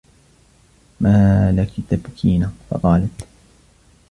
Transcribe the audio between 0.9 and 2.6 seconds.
مَا لَك تَبْكِينَ؟